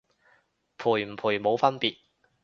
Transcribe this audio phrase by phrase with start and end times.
[0.79, 1.97] 賠唔賠冇分別